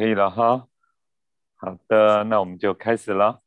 [0.00, 0.66] 可以了哈。
[1.56, 3.42] 好的，那我们就开始了。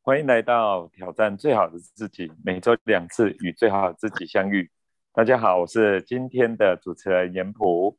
[0.00, 4.70] 欢迎来到挑战最好的自己，每周两次与最好的自己相遇。
[5.12, 7.98] 大家好，我是今天的主持人严普。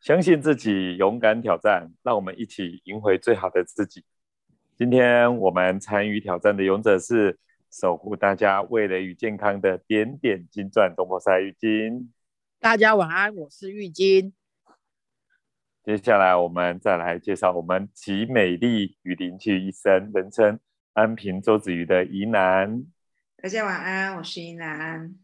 [0.00, 4.04] 相信自己，勇敢挑战，让我们一起赢回最好的自己。
[4.74, 7.38] 今天我们参与挑战的勇者是
[7.70, 12.12] 守护大家味蕾与健康的点点金钻东坡赛玉金。
[12.58, 14.34] 大家晚安，我是玉金。
[15.84, 20.58] 接下来我们再来介绍我们集美丽与灵气于一身，人称
[20.94, 22.86] 安平周子瑜的宜南。
[23.36, 25.14] 大家晚安，我是宜南。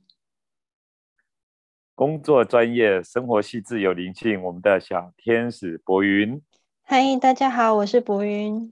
[1.95, 6.43] 工作专业，生活细致有灵性，我们的小天使博云。
[6.83, 8.71] 嗨，大家好，我是博云。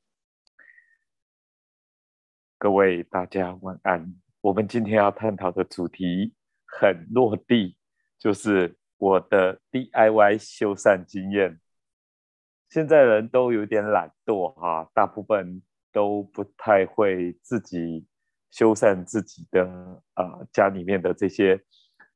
[2.59, 4.15] 各位大家晚安。
[4.43, 6.35] 我们今天要探讨的主题
[6.67, 7.79] 很落地，
[8.19, 11.59] 就是我的 DIY 修缮经验。
[12.69, 18.07] 现在人都有点懒惰哈，大部分都不太会自己
[18.51, 19.65] 修缮自己的
[20.15, 21.59] 啊家里面的这些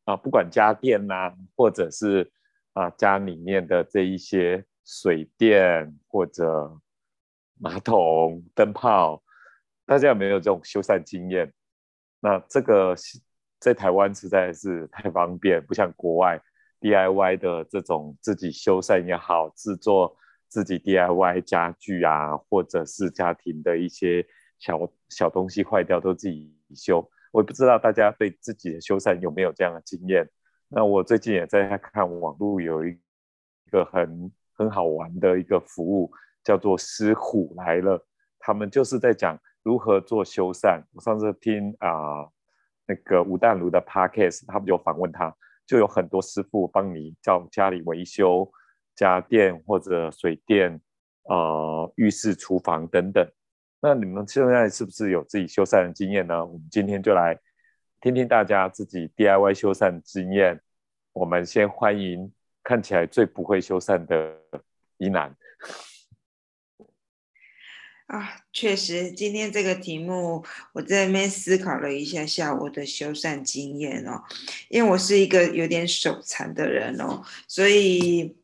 [0.05, 2.31] 啊，不管家电呐，或者是
[2.75, 6.79] 啊家里面的这一些水电或者
[7.59, 9.23] 马桶、灯泡，
[9.87, 11.51] 大家有没有这种修缮经验？
[12.21, 12.95] 那这个
[13.59, 16.39] 在台湾实在是太方便，不像国外
[16.81, 20.15] DIY 的这种自己修缮也好，制作。
[20.53, 24.27] 自己 DIY 家具啊，或者是家庭的一些
[24.59, 27.11] 小小东西坏掉都自己修。
[27.31, 30.29] 我也不知道大家对自己的修缮有没有这样的经验。
[30.69, 32.95] 那我最近也在看网络，有一
[33.71, 36.13] 个很很好玩的一个服务，
[36.45, 38.07] 叫做“师虎来了”。
[38.39, 40.83] 他们就是在讲如何做修缮。
[40.93, 42.29] 我上次听啊
[42.87, 45.35] 那个吴淡如的 Podcast，他们就访问他，
[45.67, 48.53] 就有很多师傅帮你叫家里维修。
[48.95, 50.81] 家电或者水电，
[51.25, 53.27] 呃，浴室、厨房等等，
[53.81, 56.45] 那你们现在是不是有自己修缮的经验呢？
[56.45, 57.39] 我们今天就来
[58.01, 60.61] 听听大家自己 DIY 修缮经验。
[61.13, 62.33] 我们先欢迎
[62.63, 64.39] 看起来最不会修缮的
[64.99, 65.35] 一男。
[68.07, 74.23] 啊，确实，今天这个题目我在那边思考了一下下我的修缮经验哦，
[74.69, 78.37] 因为我是一个有点手残的人哦，所以。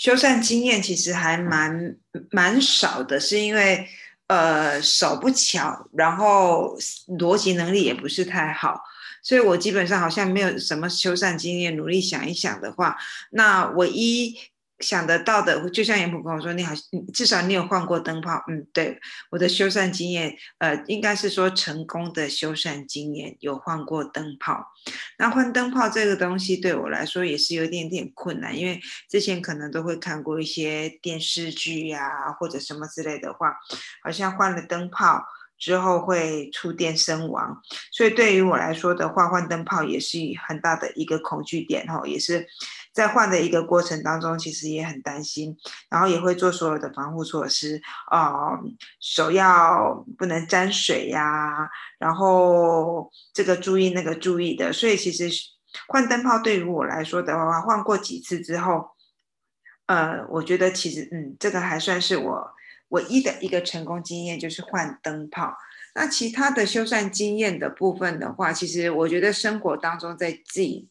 [0.00, 1.94] 修缮经验其实还蛮
[2.30, 3.86] 蛮少的，是因为
[4.28, 6.74] 呃手不巧，然后
[7.18, 8.80] 逻辑能力也不是太好，
[9.22, 11.76] 所以我基本上好像没有什么修缮经验。
[11.76, 12.96] 努力想一想的话，
[13.32, 14.34] 那唯一。
[14.80, 16.72] 想得到的，就像严普跟我说，你好，
[17.12, 18.42] 至少你有换过灯泡。
[18.48, 18.98] 嗯，对，
[19.30, 24.66] 我的修缮经验，呃，应该是说成功的修缮经验，有换过灯泡。
[25.18, 33.54] 那换灯泡这个东西对我来说也是有点点困难，因为之前可能都会看过一些电视剧呀，或者什么之类的话，
[34.02, 35.22] 好像换了灯泡
[35.58, 37.60] 之后会触电身亡，
[37.92, 42.46] 所以对于我来说的话，换灯泡也是很大的一个恐惧点哈，也是。
[43.00, 45.56] 在换的一个过程当中，其实也很担心，
[45.88, 47.80] 然后也会做所有的防护措施
[48.10, 48.60] 啊，
[49.00, 51.66] 手要不能沾水呀，
[51.98, 54.70] 然后这个注意那个注意的。
[54.70, 55.30] 所以其实
[55.88, 58.90] 换灯泡对于我来说的话，换过几次之后，
[59.86, 62.50] 呃，我觉得其实嗯，这个还算是我
[62.90, 65.54] 唯一的一个成功经验，就是换灯泡。
[65.94, 70.90] 那其他的修缮经验的部分的话，其实我觉得生活当中在自己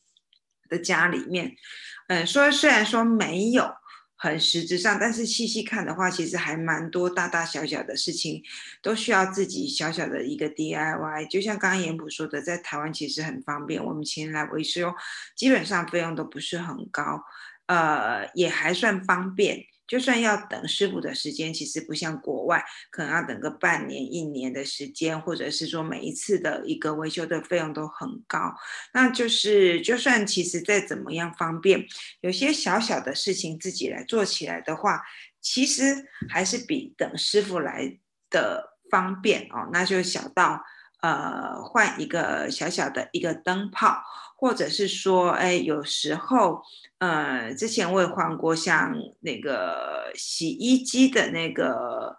[0.68, 1.56] 的家里面。
[2.10, 3.72] 嗯，说虽然说没有
[4.18, 8.44] 很实质上，但是细细看的话，其实还蛮多大大小小的事情
[8.82, 11.30] 都需要自己小小的一个 DIY。
[11.30, 14.92] 就像刚刚严普说的，在台湾其实很方便，我们前来维修，
[15.38, 17.24] 基本上费用都不是很高，
[17.68, 19.60] 呃，也还算方便。
[19.90, 28.54] 就算要等师傅的时间，其实不像国外，可能要等个半年、一年的时间，或者是说每一次的一个维修的费用都很高。
[28.94, 31.88] 那就是，就算其实再怎么样方便，
[32.22, 35.02] 有些小小的事情自己来做起来的话，
[35.42, 37.98] 其实还是比等师傅来
[38.30, 39.70] 的方便哦。
[39.74, 40.64] 那就小到
[41.02, 44.04] 呃换一个小小的一个灯泡。
[44.40, 46.62] 或者是说，哎，有时候，
[47.00, 52.16] 呃，之前我也换过像那个洗衣机的那个，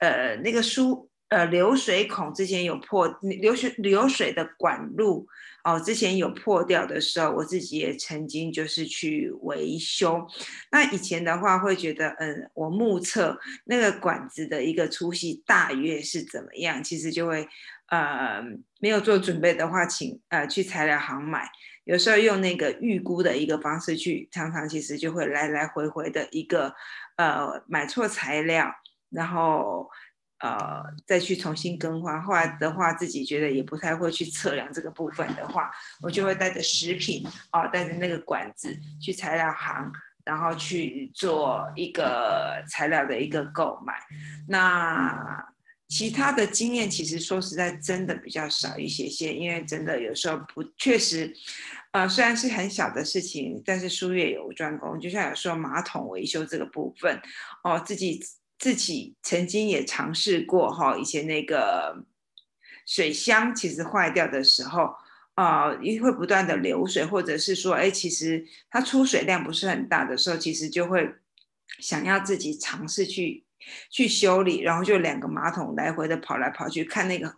[0.00, 5.28] 呃，那个输呃流水孔之前有破，流水流水的管路
[5.62, 10.26] 哦，之前有破掉的时候，我自己也曾经就是去维修。
[10.72, 17.46] 那以前的话会觉得，嗯，我目测那个管子的一个粗细大约是怎么样，其实就会。
[17.88, 18.42] 呃，
[18.80, 21.48] 没有做准备的话，请呃去材料行买。
[21.84, 26.74] 有时候用那个预估的一个方式去，常常其实就会来来回回的一个
[27.16, 28.72] 呃买错材料，
[29.10, 29.88] 然后。
[30.40, 32.22] 呃，再去重新更换。
[32.22, 35.68] 后来的话，自己觉得也不太会去测量这个部分的话，
[36.00, 39.90] 我就会带着食品啊，带着那个管子去材料行，
[40.24, 43.94] 然后去做一个材料的一个购买。
[44.46, 45.44] 那
[45.88, 51.34] 其他的经验，其实说实在，真的比较少一些些，因为真的有时候不确实，
[51.92, 55.00] 呃，虽然是很小的事情，但是术业有专攻。
[55.00, 57.20] 就像有时候马桶维修这个部分，
[57.64, 58.24] 哦，自己。
[58.60, 62.04] 自己曾经也尝试过哈，以前那个
[62.84, 64.92] 水箱其实坏掉的时候
[65.34, 71.08] 啊，因会不断的流水，或者是说，哎，其实它出水量不是很大的时候，其实就会
[71.78, 73.44] 想要自己尝试去
[73.90, 77.34] 去修理，然后就两个马桶来回的跑来跑去，看那个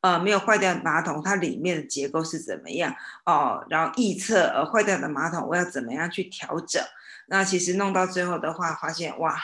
[0.00, 2.94] 呃没有坏掉的马桶它里面的结构是怎么样
[3.26, 6.82] 哦，然后预测呃坏掉的马桶我要怎么样去调整，
[7.28, 9.36] 那其实弄到最后的话，发现哇。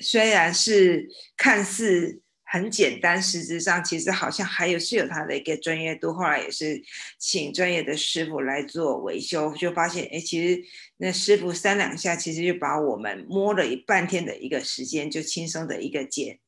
[0.00, 1.06] 虽然是
[1.36, 2.22] 看似
[2.52, 6.12] 很简单，实质上其实好像还有是有它的一个专业度。
[6.12, 6.82] 后来也是
[7.18, 10.62] 请专业的师傅来做维修，就发现，哎，其实
[10.98, 16.40] 那师傅三两下，其实就把我们摸了一半天的一个时间，就轻松的一个解，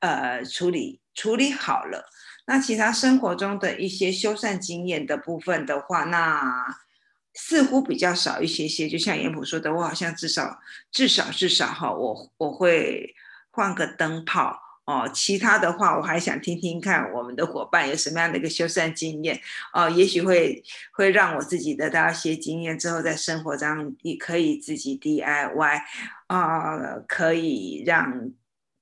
[0.00, 2.10] 呃，处理处理好了。
[2.48, 6.76] 那其他生活中的一些修缮经验的部分的话，那。
[7.34, 10.60] 似乎比较少一些些，就像严普说的，我好像至少
[10.90, 13.14] 至少至少哈，我我会
[13.50, 15.08] 换个灯泡哦。
[15.12, 19.40] 其他的话，我还想听听看我们的伙伴有什么样的一个修缮经验
[19.72, 20.62] 哦，也许会
[20.92, 25.80] 会让我自己得到一些经验，之后在生活中也可以自己 DIY
[26.26, 28.32] 啊，可以让。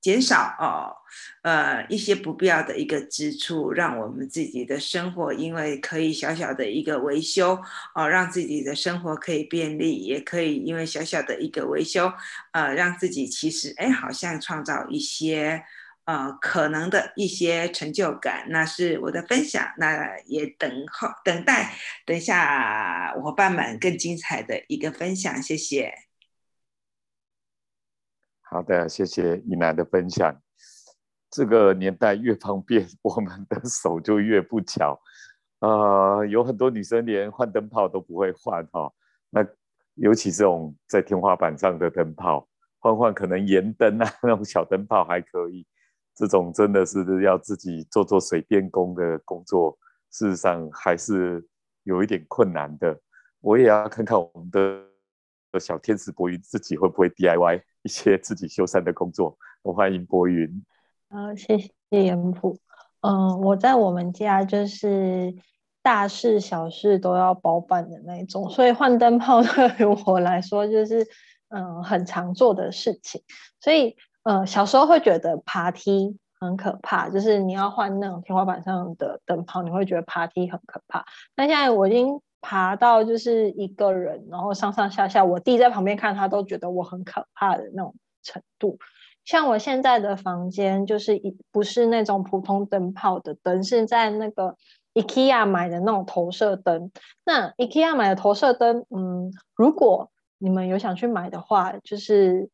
[0.01, 0.97] 减少哦，
[1.43, 7.55] 呃一些不必要的一个支出，让我们自己的生活因为可以小小的一个维修
[7.93, 12.11] 哦，让自己的生活可以便利，也可以因为小小的一个维修，
[12.51, 15.63] 呃，让自己其实哎好像创造一些
[16.05, 18.47] 呃可能的一些成就感。
[18.49, 21.73] 那是我的分享，那也等候等待
[22.05, 25.93] 等一下伙伴们更精彩的一个分享，谢谢。
[28.41, 30.41] 好的，谢谢一楠的分享。
[31.29, 35.01] 这个年代越方便，我们的手就越不巧。
[35.59, 38.91] 呃，有很多女生连换灯泡都不会换哈。
[39.29, 39.45] 那
[39.93, 42.45] 尤其这种在天花板上的灯泡，
[42.79, 45.65] 换换可能盐灯啊那种小灯泡还可以。
[46.21, 49.75] 这种真的是要自己做做水电工的工作，
[50.11, 51.43] 事实上还是
[51.81, 52.95] 有一点困难的。
[53.39, 57.63] 我也要看看我们的小天使博云自己会不会 DIY。
[57.81, 60.63] 一些自己修缮的工作，我欢迎博云。
[61.09, 62.55] 好，谢谢严普。
[62.99, 65.33] 嗯，我在我们家就是
[65.81, 71.03] 大事小事都要包办的那种，所以换灯泡 对于我来说就是
[71.49, 73.23] 嗯很常做的事情。
[73.59, 81.05] 所以呃小时候会觉得爬梯很可怕，就是你要换那种天花板上的灯泡，你会觉得爬梯很可怕。
[81.35, 82.21] 那现在我已经。
[82.43, 88.79] 爬到就是一个人，然后上上下下，我弟在旁边看，他都觉得我很可怕的那种程度。
[89.23, 94.55] 像我现在的房间，就是一不是那种普通灯泡的灯，是在那个
[94.95, 96.91] IKEA 买的那种投射灯。
[97.23, 100.09] 那 IKEA 买的投射灯，嗯，如果
[100.39, 102.49] 你们有想去买的话，就是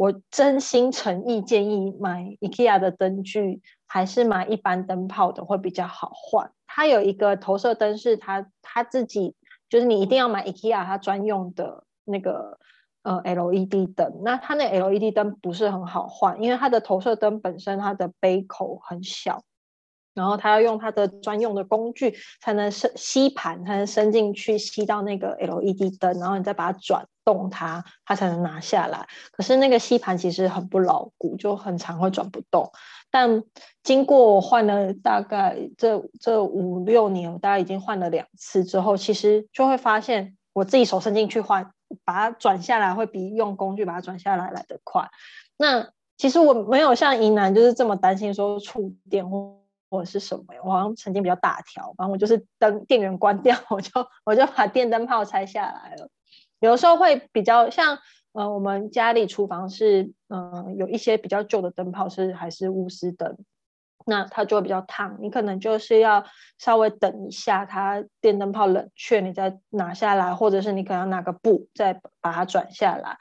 [0.00, 6.50] 我真心诚意建议买 IKEA 的灯具，还是买一般灯泡的会比较好换。
[6.66, 9.36] 它有一个投射灯，是它它自己
[9.68, 12.58] 就是你一定要买 IKEA 它专用的那个
[13.02, 14.22] 呃 LED 灯。
[14.24, 19.42] 那它那 LED 灯不是很好换，因为它的投射灯本身它的杯口很小，
[20.14, 29.06] 然后它要用它的专用的工具才能伸吸盘才能伸进去吸到那个 LED 灯，然后你再把它转动它，它才能拿下来。
[29.32, 32.70] 可是那个吸盘其实很不牢固，就很长会转不动。
[33.12, 33.42] 但
[33.82, 41.72] 经过我换了大概这这五六年，我大概已经换了两次之后，其实就会发现我自己手伸进去换，
[42.04, 45.08] 把它转下来会比用工具把它转下来来得快。
[45.56, 49.59] 那其实我没有像宜南就是这么担心说触电或
[49.90, 53.90] 或者是什么，我好像曾经比较大条，反正我就是灯电源关掉， 我就
[54.24, 56.08] 我就把电灯泡拆下来了。
[56.60, 57.98] 有时候会比较像。
[58.32, 63.36] 呃，我们家里厨房是，嗯，有一些比较旧的灯泡是还是钨丝灯，
[64.06, 66.24] 那它就会比较烫，你可能就是要
[66.56, 73.18] 稍微等一下，它电灯泡冷却，你再拿下来，或者是你可能要拿个布再把它转下来。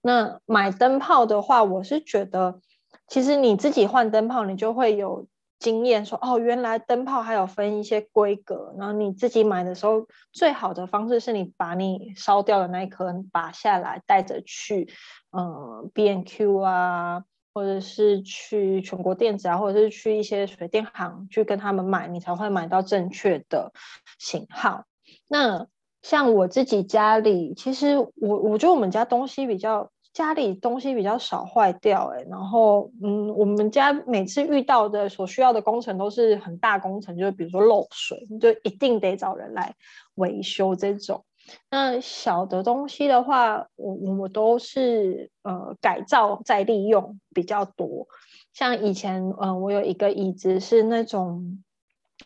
[0.00, 2.60] 那买灯泡的话，我是觉得，
[3.08, 5.26] 其实你自己换灯泡，你就会有
[5.62, 14.88] 经验，说哦，原来灯泡还有分一些规格，然后你自己买的时候，最好的方式是你把你烧掉的那一颗拔下来，带着去，
[15.30, 17.22] 嗯，B N Q 啊，
[17.54, 23.72] 或者是去全国电子啊，或者是去一些水电行去跟他们买，你才会买到正确的
[24.18, 24.84] 型号。
[25.28, 25.68] 那
[26.02, 29.92] 像我自己家里，其实我我觉得我们家东西比较。
[30.12, 39.74] 家里东西比较少坏掉，哎，然后嗯，我们家每次遇到的所需要的工程都是很大工程，就是比如说漏水，就一定得找人来
[40.16, 41.24] 维修这种。
[41.70, 48.06] 那小的东西的话，我我都是呃改造再利用比较多。
[48.52, 51.62] 像以前嗯，我有一个椅子是那种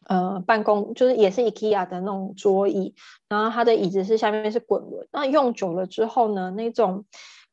[0.09, 2.97] 呃办公，就是也是 IKEA 的那种桌椅，
[3.29, 7.05] 然后它的椅子是下面是滚轮，那用久了之后呢，那种。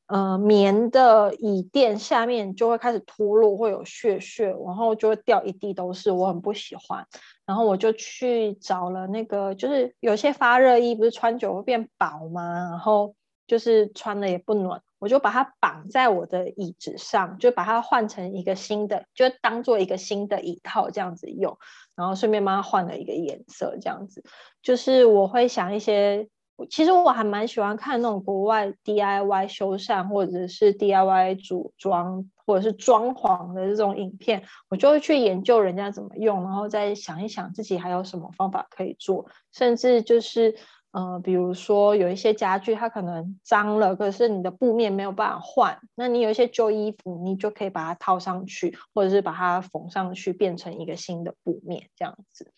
[0.08, 7.08] 呃，棉的椅垫下面就会开始脱落，会有屑屑，然后就会掉一地都是，我很不喜欢。
[7.46, 12.70] 然后我就去找了那个，就是有些发热衣不是穿久会变薄吗？
[12.70, 13.16] 然后
[13.48, 21.58] 就是穿了也不暖，我就把它绑在我的椅子上，就把它换成一个新的，就当做一个新的椅套这样子用，
[21.96, 24.24] 然后顺便帮它换了一个颜色，这样子。
[24.62, 26.28] 就是我会想一些。
[26.70, 39.26] 其实我还蛮喜欢看那种国外 DIY 修缮或者是 DIY 组装或者是装潢的这种影片，我就会去研究人家怎么用，然后再想一想自己还有什么方法可以做。
[39.52, 40.54] 甚至就是，
[40.92, 52.52] 呃，比如说有一些家具它可能脏了，可是你的布面没有办法换，那你有一些旧衣服，你就可以把它套上去，或者是把它缝上去，变成一个新的布面这样子。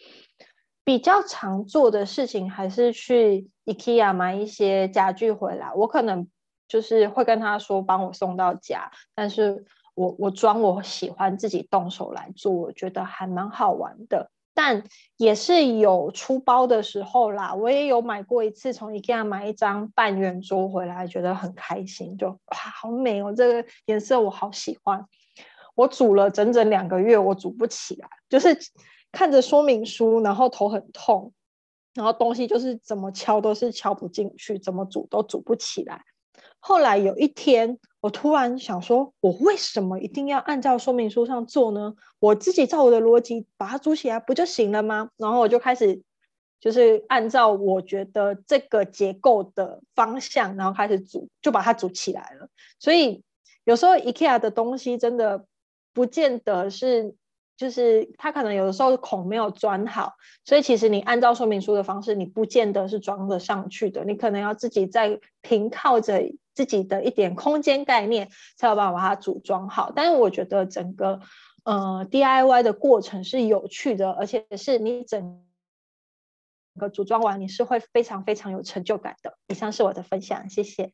[0.85, 5.73] 比较常做的事情还是去 IKEA 买一些家具回来。
[5.73, 6.27] 我可能
[6.67, 9.65] 就是会跟他说帮我送到家，但是
[9.95, 14.29] 我我装我喜欢自己动手来做，我觉得还蛮好玩的。
[14.53, 14.83] 但
[15.17, 17.55] 也是有出包的时候啦。
[17.55, 25.03] 我也有买过一次，从 IKEA 买一张半圆桌回来，觉得很开心，就哇好美哦，这个颜色我好喜欢。
[25.73, 28.55] 我煮了整整两个月，我煮不起来，就是。
[29.15, 31.31] 看着说明书，然后头很痛，
[31.93, 36.01] 然后东西就是怎么敲都是敲不进去，怎么煮都煮不起来。
[36.59, 41.95] 后来有一天，我突然想说，我为什么一定要按照说明书上做呢？
[42.19, 45.09] 我自己照我的逻辑把它煮起来不就行了吗？
[45.15, 46.01] 然后我就开始
[46.59, 52.49] 就是按照我觉得这个结构的方向，然后开始煮，就把它煮起来了。
[52.79, 53.23] 所以
[53.63, 55.45] 有时候 IKEA 的东西真的
[55.93, 57.15] 不见得是。
[57.57, 64.03] 就是它可能有的时候孔没有钻好，所以其实你按照说明书的方式，你不见得是装得上去的。
[64.03, 66.21] 你可能要自己在凭靠着
[66.53, 69.91] 自己的一点空间概念，才有办法把它组装好。
[69.95, 71.21] 但是我觉得整个
[71.63, 75.45] 呃 DIY 的过程是有趣的，而且是你整
[76.77, 79.37] 个组装完，你是会非常非常有成就感的。
[79.47, 80.91] 以上是我的分享，谢谢。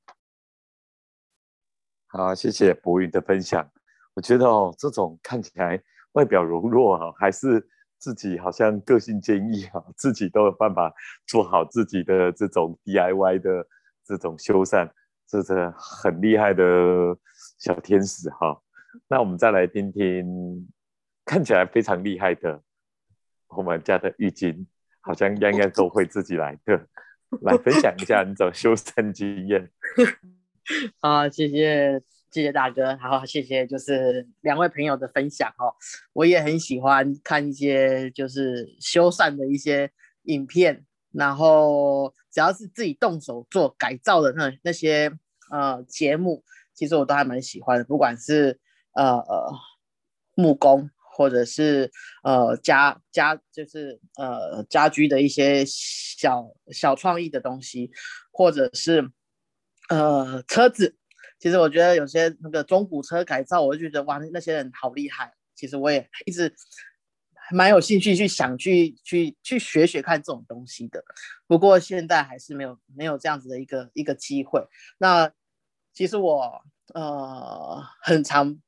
[2.07, 3.71] 好，谢谢博宇的分享。
[4.13, 5.81] 我觉得哦，这种看起来。
[6.13, 7.65] 外表柔弱哈，还是
[7.97, 10.93] 自己好像个性坚毅哈，自己都有办法
[11.27, 13.65] 做好自己的这种 DIY 的
[14.03, 14.89] 这种修缮，
[15.27, 16.63] 这是很厉害的
[17.59, 18.61] 小天使哈。
[19.07, 20.67] 那我们再来听听
[21.23, 22.61] 看起来非常厉害的
[23.47, 24.65] 我们家的浴巾，
[24.99, 26.87] 好像应该都会自己来的，
[27.41, 29.71] 来分享一下你种修缮经验。
[30.99, 32.01] 好，谢谢。
[32.31, 35.75] 谢谢大哥，好，谢谢就是两位朋友的分享哦。
[36.13, 39.91] 我也很喜欢看一些就是修缮的一些
[40.23, 45.11] 影片，然后只要是自己动手做改造的那那些
[45.51, 46.41] 呃节目，
[46.73, 47.83] 其实我都还蛮喜欢的。
[47.83, 48.57] 不管是
[48.93, 49.51] 呃呃
[50.35, 51.91] 木工，或者是
[52.23, 57.91] 呃家家就是呃家居的一些小小创意的东西，
[58.31, 59.11] 或者是
[59.89, 60.95] 呃车子。
[61.41, 65.33] 其实我觉得有些那个中古车改造，我就觉得哇，那些人好厉害。
[65.55, 66.53] 其实我也一直
[67.51, 71.03] 蛮有兴趣去想去去去学学看这种东西的。
[71.47, 74.63] 不过现在还是没有没有这样子的一个一个机会。
[74.99, 75.31] 那
[75.93, 76.61] 其实我
[76.93, 78.61] 呃很长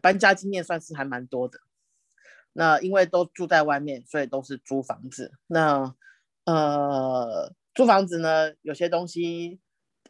[0.00, 1.58] 搬家经验算是还蛮多的。
[2.52, 5.32] 那因为都住在外面，所以都是租房子。
[5.48, 5.92] 那
[6.44, 9.58] 呃租房子呢，有些东西。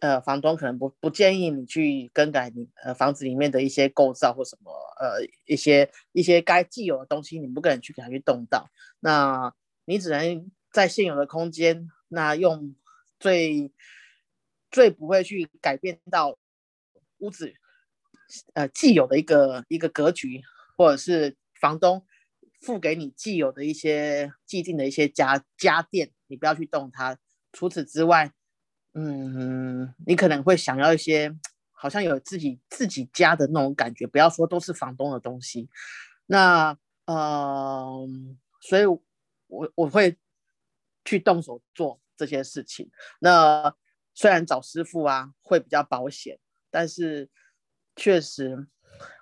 [0.02, 8.68] 呃，房东可能不不建议你去更改你呃房子里面的一些构造或什么呃一些一些该既有的东西，你不可能去给他去动到。
[8.99, 9.54] 那
[9.85, 12.75] 你只能在现有的空间，那用
[13.21, 13.71] 最
[14.73, 16.37] 最不会去改变到
[17.18, 17.54] 屋子
[18.54, 20.42] 呃既有的一个一个格局，
[20.76, 22.04] 或者是房东
[22.61, 27.16] 付给你既有的一些既定的一些家家电，你不要去动它。
[27.52, 28.32] 除此之外，
[28.95, 31.35] 嗯，你可能会想要一些
[31.71, 35.69] 好像有自己自己家的那种感觉，不要说都是房东的东西。
[36.27, 38.07] 那呃，
[38.61, 39.01] 所以我
[39.75, 40.17] 我会
[41.05, 42.91] 去动手做这些事情。
[43.19, 43.75] 那
[44.15, 46.39] 虽然找师傅啊会比较保险，
[46.71, 47.29] 但是
[47.97, 48.69] 确实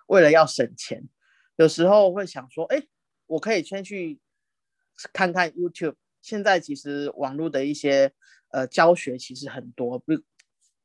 [0.08, 1.08] 为了要省钱，
[1.56, 2.82] 有时候会想说，哎，
[3.26, 4.20] 我可以先去
[5.12, 5.94] 看看 YouTube。
[6.20, 8.12] 现在其实网络的一些
[8.50, 10.12] 呃教学其实很多，不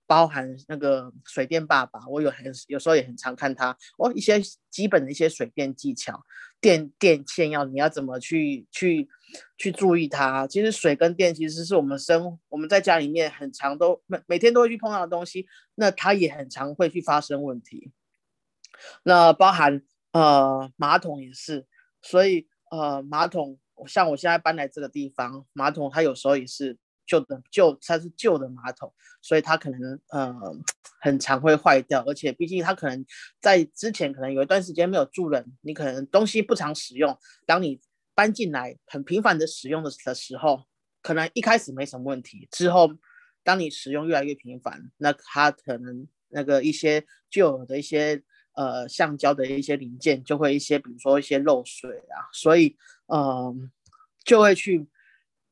[0.08, 6.24] 包含那个水电爸爸，我有很有时候也很常看他哦一些基本的一些水电技巧，
[6.62, 9.10] 电电线要你要怎么去去
[9.58, 10.46] 去注意它。
[10.46, 17.92] 其实水跟电其实是我们生我们在家里面很常都每每天都会去碰到的东西，那它也很常会去发生问题。
[19.04, 19.82] 那包含
[20.12, 21.66] 呃马桶也是，
[22.02, 23.58] 所以呃马桶。
[23.88, 30.34] 像我现在搬来这个地方，马桶它有时候也是旧的，旧它是旧的马桶，所以它可能呃
[31.02, 33.06] 很常会坏掉，而且毕竟它可能
[33.40, 37.80] 在之前可能有一段时间没有住人，你可能东西不常使用，当你
[38.14, 40.64] 搬进来很频繁的使用的的时候，
[41.02, 42.92] 可能一开始没什么问题，之后
[43.44, 48.24] 当你使用越来越频繁，那它可能那个一些旧的一些。
[48.58, 52.78] 呃，橡胶的一些零件就会一些，比如说一些漏水啊，所以
[53.14, 53.70] 嗯，
[54.24, 54.88] 就会去，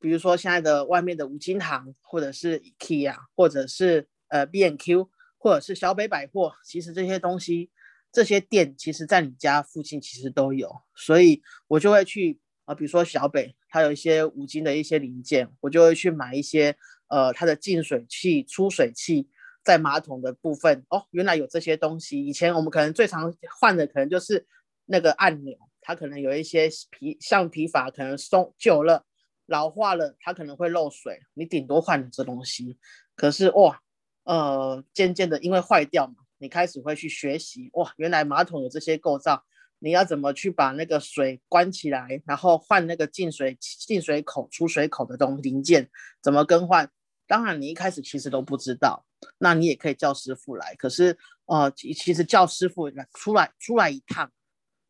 [0.03, 7.72] 比如说现在的外面的五金行，或者是 IKEA，或者是呃 B N Q，或者是小北百货，其实这些东西，
[8.12, 16.75] 这些店其实在你家附近其实都有，所以我就会去啊，比如说小北，它有一些五金的一些零件，我就会去买一些
[17.07, 19.29] 呃它的净水器、出水器。
[19.63, 22.25] 在马桶的部分哦，原来有这些东西。
[22.25, 24.45] 以前我们可能最常换的可能就是
[24.86, 29.05] 那个按钮，它可能有一些皮橡皮法可能松旧了、
[29.53, 31.19] 老化了，它可能会漏水。
[31.36, 32.79] 你顶多换这东西。
[33.15, 33.79] 可是哇，
[34.24, 39.43] 呃，渐渐的因为坏掉嘛，你开始会去学习哇，原来马桶有这些构造，
[39.78, 45.88] 你要怎么去把那个水关起来，然后换那个进水进水口、出水口的东零件
[46.19, 46.89] 怎么更换？
[47.28, 49.06] 当然，你一开始其实都不知道。
[49.38, 54.30] 那你也可以叫师傅来，可是呃，其实叫师傅来出来出来一趟，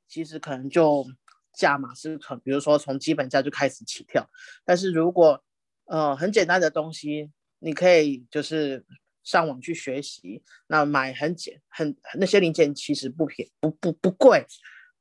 [0.07, 1.05] 其实可能就
[1.53, 4.29] 价码是从，比如说从基本价就开始起跳。
[4.65, 5.43] 但是如果
[5.85, 8.85] 呃很简单的东西，你可以就是
[9.23, 14.45] 上网去学习，那买很简很那些零件其实不便不不不贵，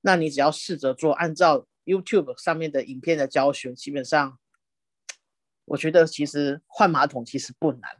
[0.02, 4.38] 那你只要试着做，按照 YouTube 上面的影片的教学，基本上
[5.64, 7.90] 我觉得其实换马桶其实不难。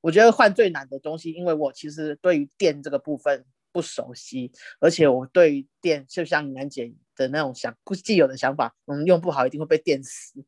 [0.00, 4.50] 我觉得换最难的东西，因为我其实对于电这个部分不熟悉，
[4.80, 10.44] 而且我对于电就像楠姐的那种想既有的想法，嗯，用不好一定会被电死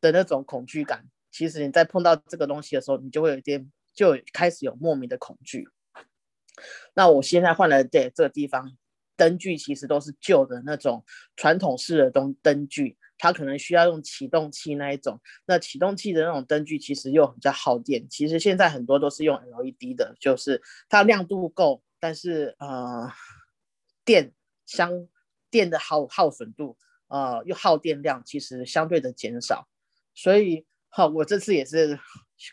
[0.00, 1.06] 的那种恐惧感。
[1.30, 5.68] 其实你在碰到这个东西的时候，你就会有点就开始有莫名的恐惧。
[6.94, 8.76] 那我现在换了这这个地方，
[9.16, 11.04] 灯具其实都是旧的那种
[11.36, 12.96] 传统式的灯灯具。
[13.18, 18.08] 它可能需要用启动器那一种，那启动器的那种灯具其实又比较耗电。
[18.08, 23.12] 其实现在很多都是用 LED 的，就是它亮度够，但是呃
[24.04, 24.32] 电
[24.66, 25.06] 相
[25.52, 29.68] 电的耗耗损度呃又耗电量其实相对的减少。
[30.14, 31.98] 所以好，我这次也是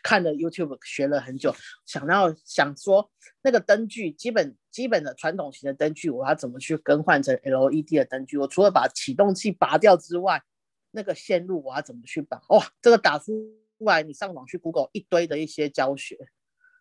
[0.02, 3.10] 看了 YouTube 学了很久，想要想说
[3.42, 8.38] 那个灯具基本基本的传统型的灯具，我要怎么去更换成 LED 的灯具？
[8.38, 10.42] 我除了把启动器拔掉之外，
[10.90, 12.40] 那个线路我要怎么去绑？
[12.48, 13.32] 哇，这个打出
[13.78, 16.16] 来，你上网去 Google 一堆的一些教学，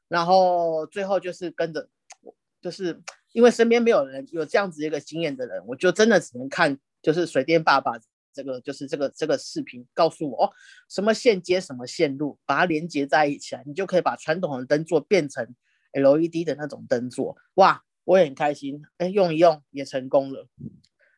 [0.08, 1.90] 然后最后就是跟着，
[2.62, 7.94] 就是因为身边没有人有这样子一个经验的人，我就真的只能看就是水电爸爸
[8.34, 10.52] 这个就是这个这个视频告诉我哦，
[10.90, 15.56] 什么线接什么线路，把它连接在一起，你就可以把传统的灯座变成
[15.94, 17.38] LED 的那种灯座。
[17.56, 20.48] 哇，我也很开心，哎，用一用也成功了。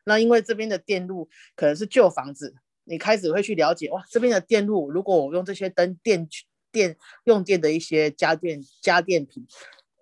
[0.04, 2.54] 那因为这边的电路可能是旧房子。
[2.84, 6.28] 你开始会去了解哇，这边的电路，如果我用这些灯电
[6.72, 9.46] 电用电的一些家电家电品，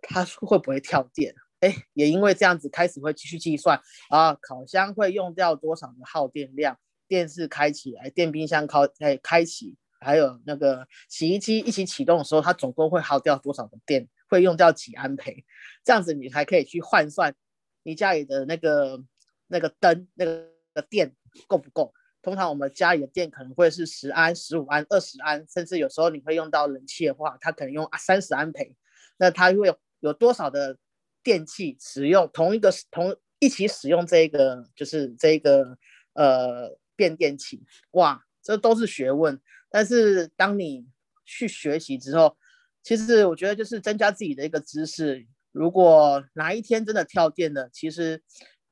[0.03, 1.35] 它会不会跳电？
[1.61, 6.79] 哎，也因为这样子开始会继续计算啊，烤箱会用掉多少的耗电量？
[7.07, 14.09] 电视开起来，电冰箱开哎开启，还有那个洗衣机一起启动的时候，它总共会耗掉多少的电？
[14.29, 15.45] 会用掉几安培？
[15.85, 17.35] 这样子你才可以去换算
[17.83, 19.03] 你家里的那个
[19.49, 20.47] 那个灯那个
[20.89, 21.15] 电
[21.49, 21.93] 够不够？
[22.23, 28.77] 通常我们家里的电可能会是十安、十五安、二十安，甚至有时候你会用到冷气的话，它可能用三十安培。
[29.19, 30.77] 那它会有多少的
[31.23, 35.79] 电器使用同一个同一起使用这个就是这个
[36.15, 39.41] 呃变电器，哇，这都是学问。
[39.71, 40.87] 但是当你
[41.25, 42.37] 去学习之后，
[42.83, 45.27] 其实我觉得就是增加自己的一个知识。
[45.53, 48.23] 如果哪一天真的跳电了，其实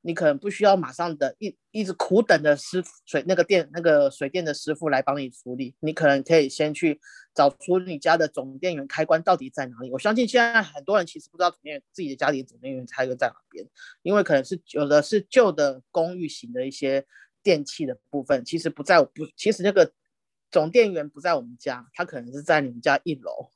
[0.01, 7.01] 你可能不需要马上的一一直苦等的师傅水那个电那个水电的师傅来帮你处理，你可能可以先去
[7.35, 9.91] 找出你家的总电源开关到底在哪里。
[9.91, 13.67] 我相信现在很多人其实不知道总电源自己的家里总电源开关在哪边，
[14.03, 17.05] 因为可能是有的是旧的公寓型的一些
[17.43, 19.93] 电器的部分，其实不在不其实那个
[20.51, 23.51] 总电源不在我们家，它可能是在你们家一楼。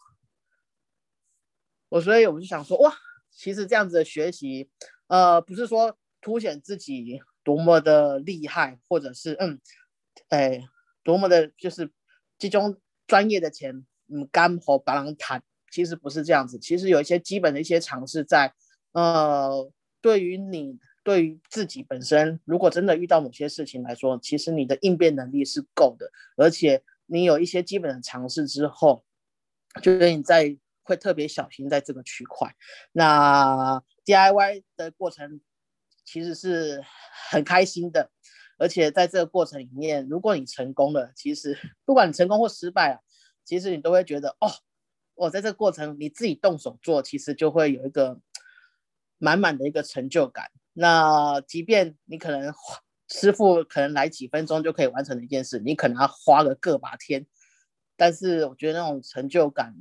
[1.88, 2.94] 我所以我就想说哇。
[3.34, 4.68] 其实这样子的学习，
[5.06, 9.60] 呃，不是说凸显自己多么的厉害，或者是嗯，
[10.28, 10.62] 哎，
[11.02, 11.90] 多么的，就是
[12.38, 16.58] 集中专业的钱，嗯，干活白狼谈，其实不是这样子。
[16.58, 18.54] 其实有一些基本的一些尝试在，
[18.92, 29.04] 呃，对于你，对于自己本身，如果真的遇到某些事情来说，其实你的应变能力是够的，而且你有一些基本的尝试之后，
[29.82, 30.56] 就跟你在。
[30.84, 32.56] 会特别小心在这个区块。
[32.90, 35.40] 那 DIY 的过程
[36.04, 36.82] 其实是
[37.30, 38.10] 很开心的，
[38.58, 43.00] 而且在这个过程里面，如果你成功了，其实不管你成功或失败啊，
[43.44, 44.50] 其实你都会觉得哦，
[45.14, 48.20] 我在这个过程你自己动手做，其实就会有一个
[49.18, 50.50] 满满的一个成就感。
[50.72, 52.52] 那即便你可能
[53.08, 57.26] 师傅可能来几分钟就可以完成的一件事，你可能要花个个把天，
[57.96, 59.74] 但是我觉得那种成就感。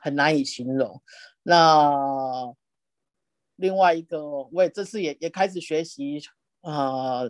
[0.00, 1.02] 很难以形容。
[1.42, 2.54] 那
[3.58, 6.20] 另外一个，我也这次也也开始学习
[6.62, 7.28] 呃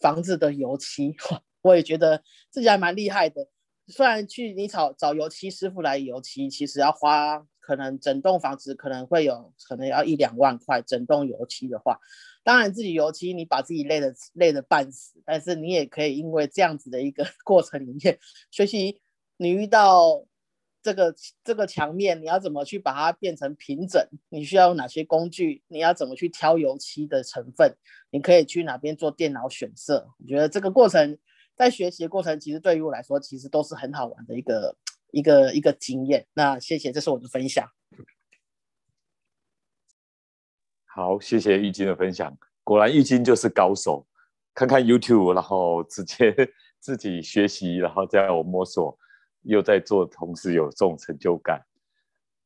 [0.00, 1.14] 房子的油漆，
[1.62, 3.46] 我也觉得自己还蛮厉害的。
[3.86, 12.00] 虽然去你找找油漆师傅来油漆，其实要花可能整栋房子可能会有可能要一两万块，整栋油漆的话，
[12.42, 18.18] 当然自己油漆你把自己累的累的半死，但是你也可以因为这样子的一个 过程里面
[18.50, 19.00] 学习，
[19.36, 20.24] 你遇到。
[20.86, 24.00] 这个这个墙面你要怎么去把它变成平整？
[24.28, 25.60] 你需要用哪些工具？
[25.66, 27.76] 你要怎么去挑油漆的成分？
[28.10, 30.08] 你可以去哪边做电脑选色？
[30.20, 31.18] 我觉得这个过程
[31.56, 34.76] 在学习的过程，其实对于我来说，其实都是很好玩的一个
[35.10, 36.24] 一个一个经验。
[36.34, 37.68] 那谢谢，这是我的分享。
[40.84, 42.38] 好，谢谢玉金的分享。
[42.62, 44.06] 果然玉金就是高手，
[44.54, 46.32] 看看 YouTube，然后直接
[46.78, 48.96] 自己学习，然后再我摸索。
[49.46, 51.60] 又在做，同时有这种成就感。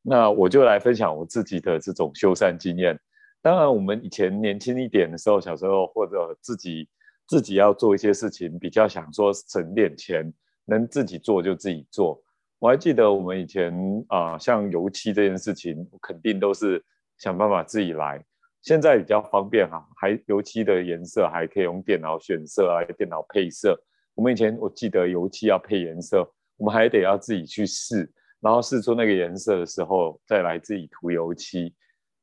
[0.03, 2.99] 那我就来分享我自己的这种修缮经验。
[3.41, 6.87] 当然，我们以前年轻一点的时候，小时候或者自己
[7.27, 10.33] 自己要做一些事情，比较想说省点钱，
[10.65, 12.21] 能自己做就自己做。
[12.59, 13.73] 我还记得我们以前
[14.09, 16.83] 啊，像油漆这件事情，肯定都是
[17.17, 18.23] 想办法自己来。
[18.61, 23.79] 现在比较方便哈，还油漆的颜色还可以用电脑选色啊，电脑配色。
[24.13, 26.31] 我们以前我记得油漆要配颜色。
[26.61, 28.07] 我们还得要自己去试，
[28.39, 31.73] 然后试出那个颜色的时候，再来自己涂油漆。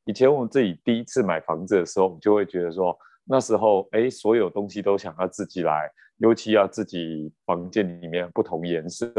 [0.04, 9.12] 以前我们自己第一次买房子的时候，就会觉得说，那时候哎，所有东西都想要自己来，尤其要自己房间里面不同颜色，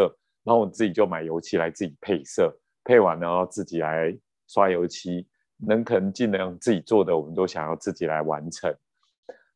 [0.46, 5.28] 然后我自己就买油漆来自己配色，配完然后自己来刷油漆，
[5.58, 8.74] 能可能尽量自己做的，我们都想要自己来完成。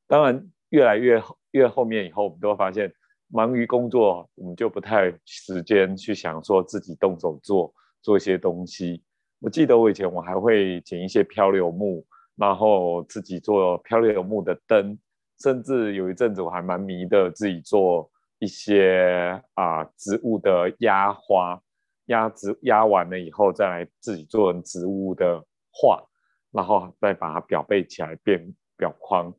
[0.08, 2.94] 当然，越来越越后面以后，我们都会发现。
[3.36, 9.04] 忙于工作，我们就不太时间去想说自己动手做做一些东西。
[9.40, 14.96] 我记得我以前我还会捡一些漂流木，然后自己做漂流木的灯，
[15.40, 21.60] 甚至有一阵子我还蛮迷的，自己做一些啊植物的压花，
[22.06, 26.04] 压植压完了以后再来自己做植物的画，
[26.52, 29.34] 然后再把它裱背起来变裱框。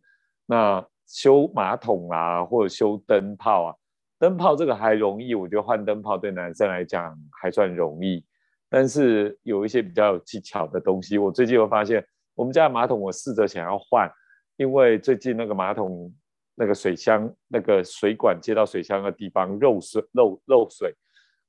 [0.47, 3.77] 那修马桶啊，或者修灯泡啊。
[4.19, 8.25] 灯泡这个还容易，我觉得换灯泡对男生来讲还算容易，
[8.69, 14.11] 但是有一些比较有技巧的东西，我最近又发现，我们家的马桶我试着想要换，
[14.57, 16.13] 因为最近那个马桶
[16.55, 20.95] 那个水箱那个水管接到水箱的地方漏水漏漏水，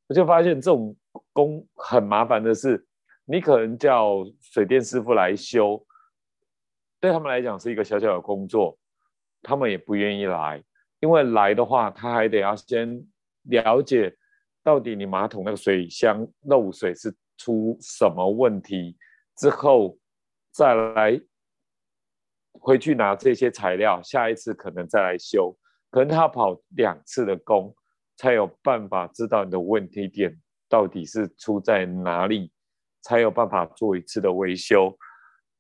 [0.08, 0.96] 我就发现这种
[1.32, 2.84] 工很麻烦的是，
[3.26, 5.86] 你可能叫水电师傅来修，
[7.00, 8.78] 对他们来讲是一个小小的工作，
[9.44, 10.64] 他们也不愿意来。
[11.06, 13.00] 因为来的话，他还得要先
[13.44, 14.12] 了解
[14.64, 18.98] 到底你马桶那个水箱漏水是出什么问题，
[19.38, 19.96] 之后
[20.52, 21.22] 再来
[22.54, 25.56] 回去拿这些材料，下一次可能再来修，
[25.92, 27.72] 可能他跑两次的工，
[28.18, 30.36] 才有办法知道你的问题点
[30.68, 32.52] 到底是出在哪里，
[33.04, 34.98] 才有办法做一次的维修。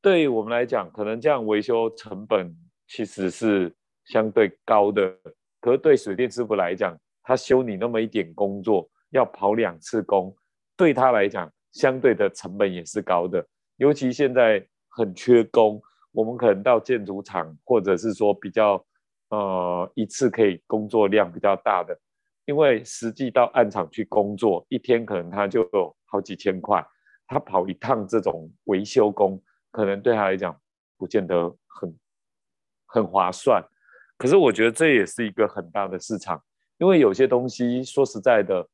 [0.01, 2.51] 对于我们来讲，可能这样维修成本
[2.87, 3.75] 其实是。
[4.05, 5.15] 相对高的，
[5.59, 10.35] 可是对水电师傅来讲，他修你那么一点工作，要跑两次工，
[10.77, 13.45] 对他来讲，相对的成本也是高的。
[13.77, 18.85] 尤其现在很缺工，我们可能到建筑厂，或者是说比较
[19.29, 21.99] 呃一次可以工作量比较大的，
[22.45, 26.85] 因为实际到暗场去工作，一天可能他就有好几千块，
[27.27, 29.41] 他跑一趟这种维修工，
[29.71, 30.55] 可能对他来讲
[30.95, 31.99] 不见得很
[32.85, 33.61] 很划算。
[34.17, 36.41] 可是我觉得这也是一个很大的市场，
[36.77, 38.67] 因为有些东西说实在的，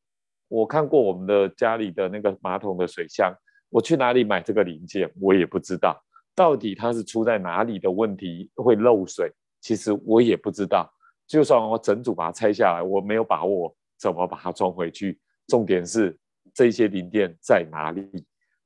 [0.48, 3.34] 我看过我们的家里的那个马桶的水箱。
[3.70, 5.98] 我去哪里买这个零件，我也不知道，
[6.36, 10.94] 到底它是出在哪里的问题会漏水，其实我也不知道。
[11.26, 15.18] 就算我整组把它拆下来，我没有把握怎么把它装回去。
[15.48, 16.20] 重点是
[16.54, 18.06] 这些零件在哪里？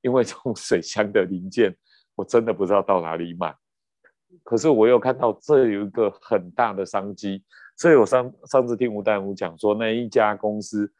[0.01, 1.75] 因为这种水箱的零件，
[2.15, 3.55] 我真的不知道到哪里买。
[4.43, 7.43] 可是我又看到这有一个很大的商机，
[7.77, 10.91] 所以我上上次听吴大夫讲说，那一家公司，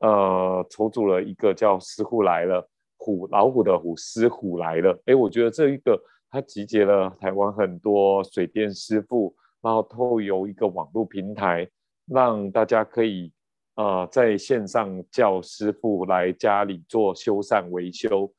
[0.00, 2.68] 呃，筹组了一个叫师傅来了。
[3.04, 11.68] 虎老虎的虎狮虎来了，哎，我觉得这一个它集结了台湾很多水电师傅，然后透由一个网络平台，
[12.06, 13.32] 让大家可以
[13.74, 18.32] 呃在线上叫师傅来家里做修缮维修。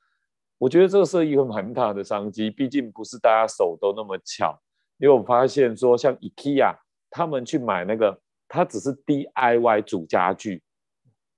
[0.58, 4.58] 我觉得这个是一个蛮大的商机，毕竟不是大家手都那么巧。
[4.98, 6.76] 因为我发现说，像 IKEA
[7.10, 10.62] 他们去买那个，它只是 DIY 主家具，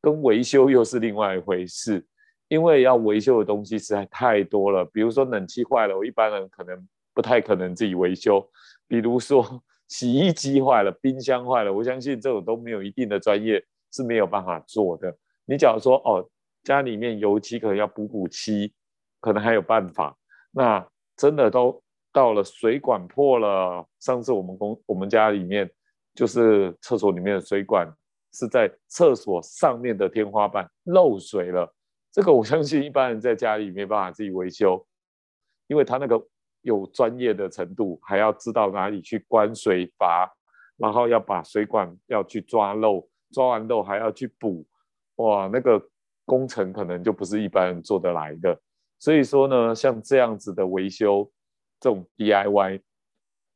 [0.01, 2.05] 跟维修又是另外一回事。
[2.47, 8.39] 因为要维修的东西实在太多了，比如说冷气坏了，我一般人可能不太可能自己维修；
[8.87, 15.17] 比如说 洗衣机坏了、冰箱坏了，我相信这种都没有一定的专业是没有办法做的。
[15.45, 16.29] 你假如说哦，
[16.63, 18.71] 家里面油漆可能要补补漆，
[19.25, 20.15] 可能还有办法。
[20.51, 21.81] 那真的都
[22.13, 25.67] 到了水管破了，上次我们公我们家里面
[26.13, 27.91] 就是厕所里面的水管
[28.33, 31.73] 是在厕所上面的天花板漏水了。
[32.11, 34.85] 这个我相信一般人在家里没办法自己维修，
[35.65, 36.23] 因为他那个
[36.61, 40.31] 有专业的程度，还要知道哪里去关水阀，
[40.77, 44.63] 然后要把水管要去抓漏，抓完漏还要去补，
[45.15, 45.83] 哇，那个
[46.25, 48.57] 工程可能就不是一般人做得来的。
[49.05, 51.31] 所以说呢，像这样子的维修，
[51.79, 52.81] 这种 DIY，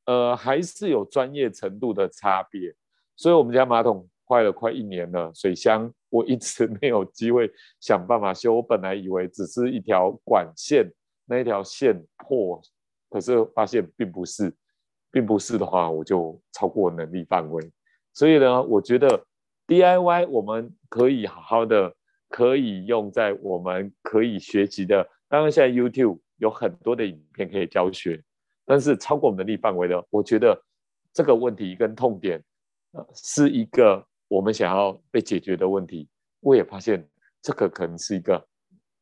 [0.05, 2.71] 呃，还是有专业程度的差别。
[3.15, 5.91] 所以我们家马桶坏了快一年了，水箱。
[6.11, 8.57] 我一直没有机会想办法修。
[8.57, 10.87] 我本来以为只是一条管线，
[11.25, 12.61] 那一条线破，
[13.09, 14.53] 可是发现并不是，
[15.09, 17.71] 并不是的话，我就超过能力范围。
[18.13, 19.25] 所以呢，我觉得
[19.65, 21.95] DIY 我们可以好好的，
[22.29, 25.09] 可以用在我们可以学习的。
[25.29, 28.21] 当然，现在 YouTube 有很多的影片可以教学，
[28.65, 30.61] 但是超过我们能力范围的，我觉得
[31.13, 32.43] 这个问题跟痛点，
[32.91, 34.05] 呃，是一个。
[34.31, 36.07] 我们想要被解决的问题，
[36.41, 37.03] 我也发现
[37.41, 38.47] 这个可能是一个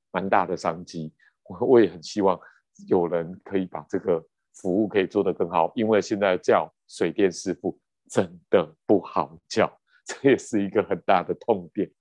[0.09, 1.13] 蛮大的商机。
[1.43, 2.39] 我我也很希望
[2.87, 7.77] 有人可以把这个服务可以做得更好，因为现在叫水电师傅
[8.09, 9.69] 真的不好叫，
[10.07, 11.91] 这也是一个很大的痛点。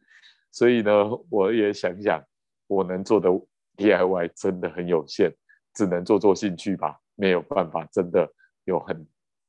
[0.53, 0.93] 所以呢，
[1.29, 2.25] 我也想想，
[2.69, 3.29] 我能做的
[3.77, 5.35] DIY 真的很有限，
[5.75, 8.31] 只能做做兴趣吧，没有办法真的
[8.65, 9.07] 有很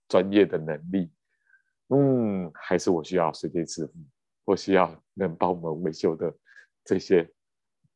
[0.07, 1.11] 专业的能力。
[1.89, 3.93] 嗯，还是我需要水电师傅，
[4.45, 6.33] 我需要能帮我们维修的
[6.83, 7.29] 这些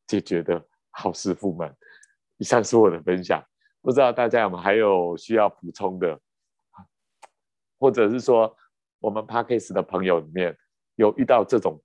[0.06, 1.76] 解决的好师傅们。
[2.38, 3.44] 以上是我的分享，
[3.82, 6.18] 不知道大家有没有还有需要补充的，
[7.78, 8.56] 或者是说
[8.98, 10.56] 我们 Parkes 的朋友里面
[10.96, 11.80] 有遇到这种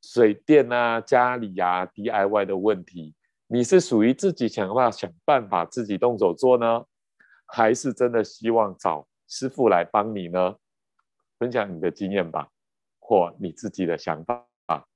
[0.00, 3.14] 水电啊、家里啊 DIY 的问题，
[3.52, 6.86] 你是属于自己想办法想办法自己动手做呢，
[7.44, 10.56] 还是真的希望找师傅来帮你呢？
[11.38, 12.48] 分享你的经验吧，
[12.98, 14.86] 或你自己的想法啊，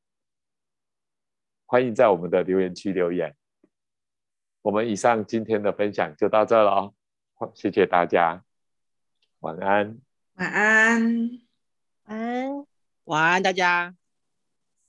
[1.66, 3.36] 欢迎在我们的留言区留言。
[4.62, 8.42] 我们以上今天的分享就到这了哦，谢谢大家，
[9.40, 9.98] 晚安，
[10.36, 11.30] 晚安，
[12.06, 12.66] 晚安，
[13.04, 13.94] 晚安，大家。